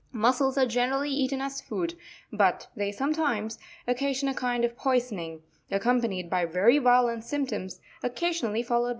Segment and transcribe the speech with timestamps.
[0.13, 1.93] Mussels are generally eaten as food,
[2.33, 8.83] but they sometimes occasion a kind of poisoning, accompanied by very violent symptoms, occasionally followed
[8.85, 8.89] by death.